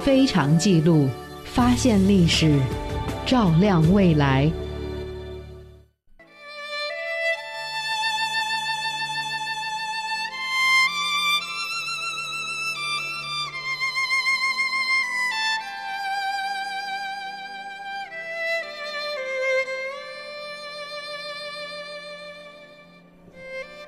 [0.00, 1.08] 非常记录，
[1.44, 2.60] 发现历史，
[3.26, 4.50] 照亮未来。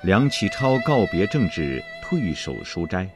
[0.03, 3.11] 梁启超告别政治，退守书斋，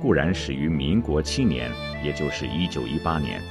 [0.00, 1.70] 固然始于民国七年，
[2.02, 3.42] 也就是一九一八年，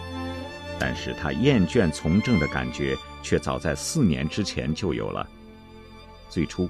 [0.79, 5.27] 但是他厌倦从政的感觉，却早在四年之前就有了。
[6.27, 6.67] 最初，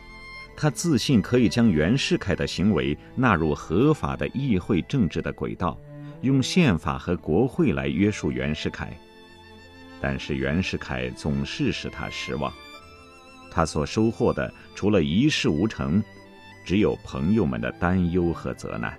[0.58, 5.80] 他自信可以将袁世凯的行为纳入合法的议会政治的轨道，
[6.22, 8.92] 用宪法和国会来约束袁世凯。
[10.02, 12.52] 但是袁世凯总是使他失望。
[13.52, 16.04] 他所收获的，除了一事无成，
[16.66, 18.98] 只有朋友们的担忧和责难。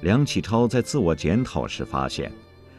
[0.00, 2.30] 梁启超在自我检讨时发现，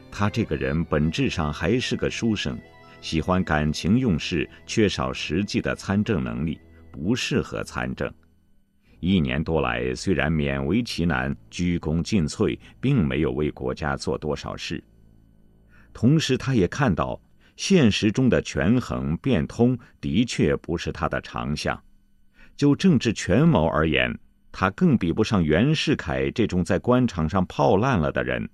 [0.10, 2.58] 他这个人本质上还是个书生，
[3.02, 6.60] 喜欢感情用事，缺少实际的参政能力，
[6.92, 8.12] 不适合参政。
[9.02, 14.82] 一年多来，虽然勉为其难，鞠躬尽瘁，并没有为国家做多少事。
[15.94, 17.20] 同时，他也看到。
[17.58, 21.78] 现实中的权衡变通的确不是他的长项。
[22.56, 24.18] 就政治权谋而言，
[24.52, 28.50] 他更比不上袁世凯这种在官场上泡烂了的人。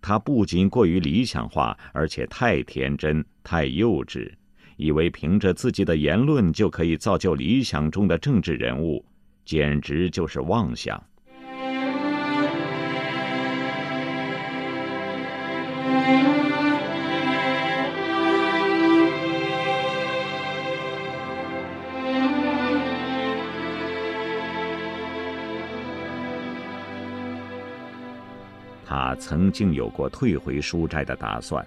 [0.00, 4.32] 他不仅过于理想化，而且太天真、太幼稚，
[4.76, 9.04] 以为凭着自己的言论就可以造就理想中的政治人物，
[9.44, 11.00] 简直就是妄想。
[29.32, 31.66] 曾经有过退回书斋的打算，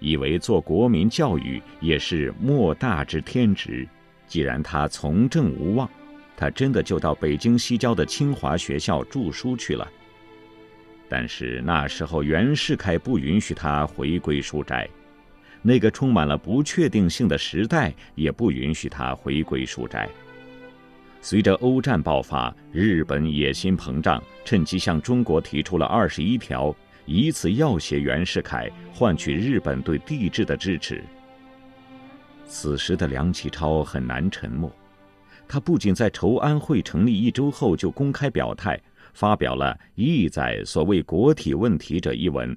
[0.00, 3.86] 以为做国民教育也是莫大之天职。
[4.26, 5.88] 既然他从政无望，
[6.36, 9.88] 他真的就到北京西郊的清华学校著书去了。
[11.08, 14.88] 但是那时候袁世凯不允许他回归书斋，
[15.62, 20.08] 那个充满了不确定性的时代也不允许他回归书斋。
[21.20, 26.74] 随着欧战爆发，日本野心膨胀，趁机向中国提出了二十一条，
[27.06, 31.02] 以此要挟袁世凯，换取日本对帝制的支持。
[32.46, 34.70] 此时的梁启超很难沉默，
[35.48, 38.80] 他不仅在筹安会成立一周后就公开表态，
[39.12, 42.56] 发表了意在所谓国体问题者一文，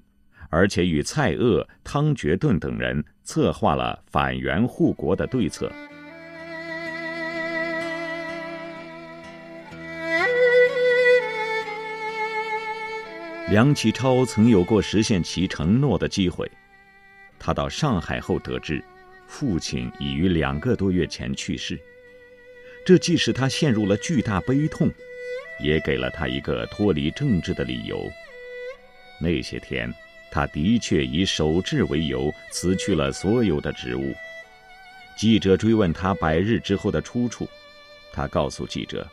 [0.49, 5.71] 而且与蔡锷、汤觉顿等人策划了反袁护国的对策。
[13.49, 16.51] 梁启超曾有过实现其承诺的机会，
[17.39, 18.83] 他到上海后得知，
[19.25, 21.79] 父亲已于两个多月前去世，
[22.85, 24.91] 这既使他陷入了巨大悲痛，
[25.61, 28.05] 也给了他一个脱离政治的理由。
[29.21, 29.93] 那些天，
[30.29, 34.13] 他的确以守志为由辞去了所有的职务。
[35.15, 37.47] 记者追问他百日之后的出处，
[38.11, 39.09] 他告诉记者，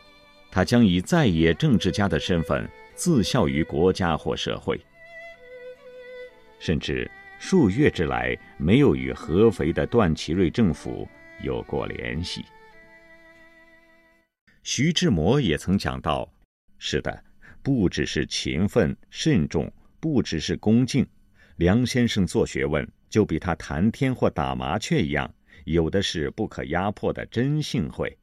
[0.51, 2.69] 他将以在野政治家的身份。
[2.95, 4.81] 自效于国家或社会，
[6.59, 11.07] 甚至数月之来没有与合肥的段祺瑞政府
[11.43, 12.45] 有过联系。
[14.63, 16.33] 徐志摩也曾讲到
[16.79, 17.23] ：“是的，
[17.63, 21.07] 不只是勤奋慎重，不只是恭敬，
[21.57, 25.31] 梁先生做学问就比他谈天或打麻雀一样，
[25.65, 28.17] 有的是不可压迫的真性慧。”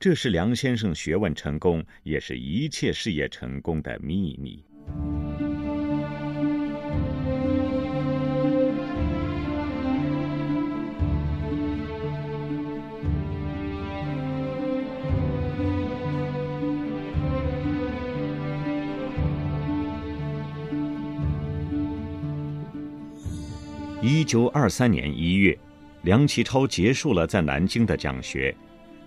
[0.00, 4.64] 这是梁先生学问成功，也是一切事业成功的秘密。
[24.00, 25.54] 一九二三年一月，
[26.00, 28.56] 梁启超结束了在南京的讲学。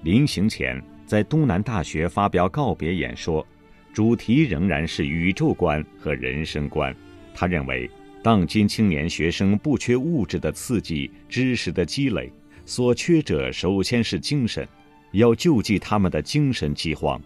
[0.03, 3.45] 临行前，在东南大学发表告别演说，
[3.93, 6.93] 主题仍然是宇宙观和人生观。
[7.33, 7.89] 他认为，
[8.21, 12.29] 当今青年学生不缺物质的刺激、知识的积累，
[12.65, 14.67] 所缺者首先是精神，
[15.13, 17.21] 要救济他们的精神饥荒。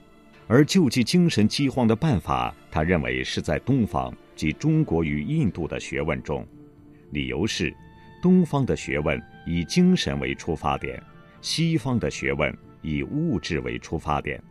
[0.45, 6.45] 而救济精神饥荒的办法，他认为是在东方及中国与印度的学问中。
[7.09, 7.75] 理由是，
[8.21, 11.01] 东方的学问以精神为出发点，
[11.41, 12.55] 西方的学问。
[12.87, 14.41] 以物质为出发点，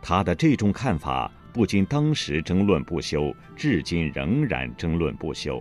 [0.00, 5.60] 他的这种看法不仅当时争论不休，至今仍然争论不休。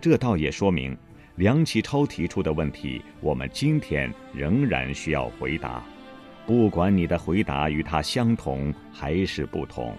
[0.00, 0.96] 这倒也说明，
[1.36, 5.84] 梁启超提出的问题，我们今天仍然需要回答，
[6.46, 9.94] 不管你的回答与他相同还是不同。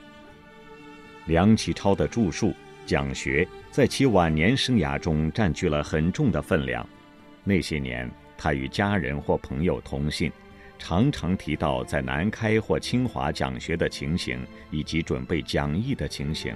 [1.27, 2.55] 梁启超的著述、
[2.87, 6.83] 讲学，在其晚年生涯中占据了很重的分量。
[7.43, 10.31] 那些年，他与家人或朋友通信。
[10.85, 16.53] 常常提到在南开或清华讲学的情形，以及准备讲义的情形。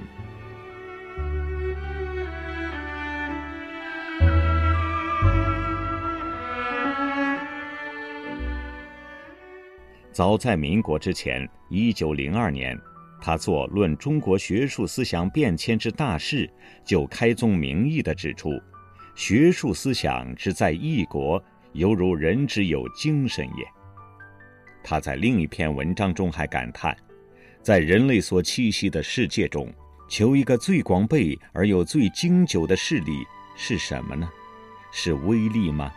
[10.11, 12.77] 早在民国之前，一九零二年，
[13.21, 16.45] 他作《论中国学术思想变迁之大势》，
[16.83, 18.49] 就开宗明义地指出
[19.15, 21.41] ：“学术思想之在异国，
[21.71, 23.65] 犹如人之有精神也。”
[24.83, 26.95] 他在另一篇文章中还感叹，
[27.61, 29.73] 在人类所栖息的世界中，
[30.07, 33.25] 求一个最广备而又最经久的势力
[33.55, 34.29] 是什么呢？
[34.91, 35.91] 是威力吗？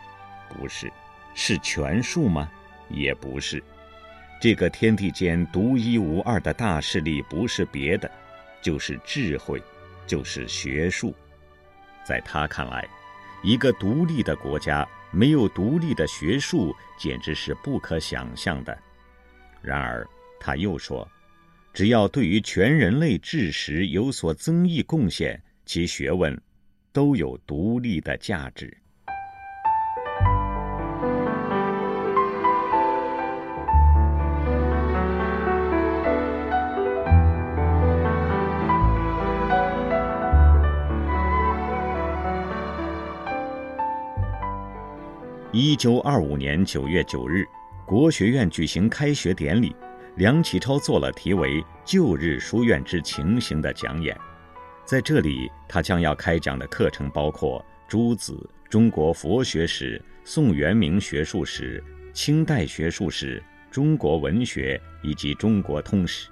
[0.49, 0.91] 不是。
[1.33, 2.51] 是权术吗？
[2.89, 3.63] 也不是。
[4.41, 8.11] 这个天地间独一无二的大势力不是别的，
[8.61, 9.63] 就是智慧，
[10.05, 11.15] 就是学术。
[12.03, 12.85] 在他看来，
[13.43, 14.85] 一个独立的国家。
[15.11, 18.77] 没有独立的学术，简直是不可想象的。
[19.61, 20.07] 然而，
[20.39, 21.07] 他又说，
[21.73, 26.35] 只要对于全人类知识有所增益贡献，其学问
[26.91, 28.75] 都有独立的价值。
[45.53, 47.45] 一九二五年九月九日，
[47.85, 49.75] 国学院举行开学典礼，
[50.15, 54.17] 梁启超做了题为《旧日书院之情形》的讲演。
[54.85, 61.83] 在这里，他将要开讲的课程包括诸子、中国佛学史、宋元明学术史、
[62.13, 66.29] 清代学术史、中国文学以及中国通史。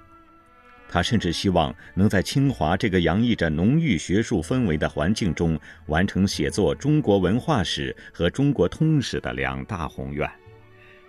[0.92, 5.56] 他甚至希望能在清华这个洋溢着浓郁学术氛围的环境中，
[5.86, 10.28] 完成写作中国文化史和中国通史的两大宏愿。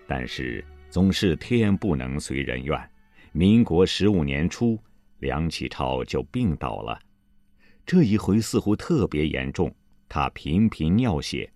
[0.07, 2.79] 但是总是天不能随人愿。
[3.31, 4.77] 民国十五年初，
[5.17, 6.99] 梁启超就病倒了，
[7.83, 9.73] 这一回似乎特别严重，
[10.07, 11.51] 他频频尿血。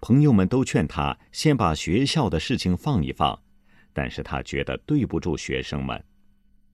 [0.00, 3.40] 朋友们都劝他先把学校的事情放一放，
[3.92, 6.02] 但是他觉得对不住学生们。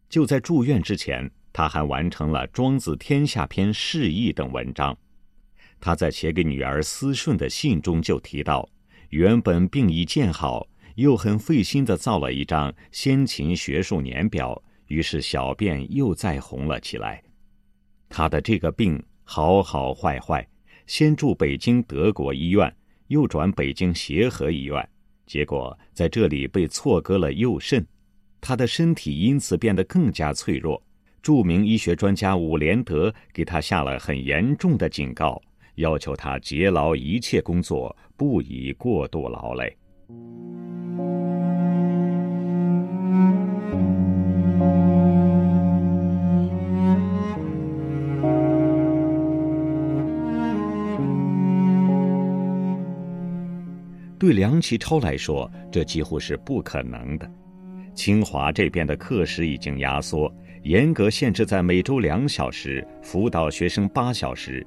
[0.08, 4.96] 就在住院之前，他还完成了《庄子天下篇》释义等文章。
[5.80, 8.68] 他在写给女儿思顺的信中就提到，
[9.10, 17.22] 原本病已见好，又很费心地造了一张先秦学术年表，于是小便又再红了起来。
[18.08, 20.46] 他的这个病好好坏坏，
[20.86, 22.74] 先住北京德国医院，
[23.08, 24.88] 又转北京协和医院，
[25.26, 27.84] 结果在这里被错割了右肾。
[28.46, 30.80] 他的身体因此变得更加脆弱。
[31.22, 35.40] 著名医学专家伍连德给他下了很严重的警告，
[35.76, 39.74] 要求他节劳一切工作，不宜过度劳累。
[54.18, 57.30] 对梁启超来说，这几乎是不可能的。
[57.94, 60.32] 清华这边的课时已经压缩，
[60.62, 64.66] 严格限制在每周两小时，辅导学生八小时。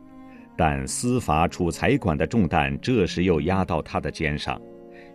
[0.55, 4.59] 但司法处裁管的重担这时又压到他的肩上，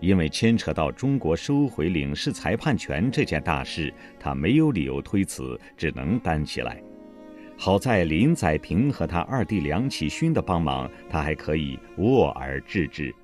[0.01, 6.81] 因为牵扯到中国收回领事裁判权这件大事，他没有理由推辞，只能担起来。
[7.57, 13.15] 好在林载平和他二弟梁启勋的帮忙，他还可以握而治之。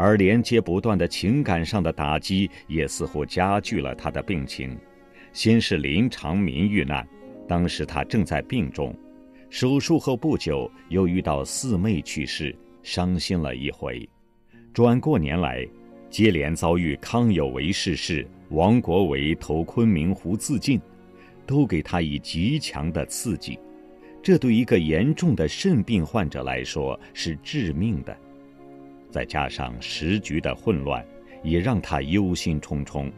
[0.00, 4.74] 而连接不断的情感上的打击，也似乎加剧了他的病情。
[5.34, 7.06] 先是林长民遇难，
[7.46, 8.94] 当时他正在病中；
[9.50, 14.08] 手术后不久，又遇到四妹去世，伤心了一回。
[14.72, 15.68] 转过年来，
[16.08, 20.80] 接连遭遇康有为逝世、王国维投昆明湖自尽，
[21.46, 23.58] 都给他以极强的刺激。
[24.22, 28.16] 这对一个严重的肾病患者来说是致命的。
[29.10, 31.04] 再加上时局的混乱，
[31.42, 33.10] 也让他忧心忡忡。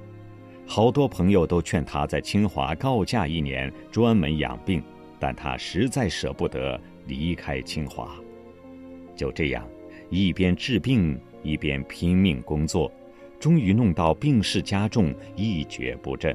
[0.67, 4.83] 好多朋友都劝他在清华告假一年，专门养病，
[5.19, 8.17] 但他实在舍不得离开清华。
[9.15, 9.69] 就这样，
[10.09, 12.91] 一边治病，一边拼命工作，
[13.39, 16.35] 终于弄到病势加重，一蹶不振。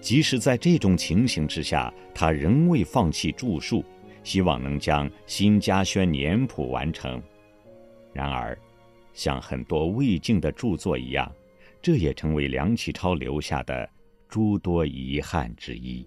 [0.00, 3.84] 即使在这种情形之下，他仍未放弃著述，
[4.22, 7.20] 希望能将《新家轩年谱》完成。
[8.12, 8.58] 然而，
[9.12, 11.30] 像很多魏晋的著作一样，
[11.80, 13.88] 这也成为梁启超留下的
[14.28, 16.06] 诸多遗憾之一。